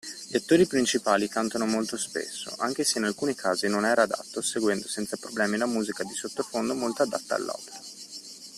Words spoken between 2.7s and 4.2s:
se in alcuni casi non era